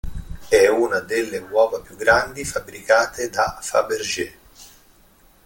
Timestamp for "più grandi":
1.81-2.43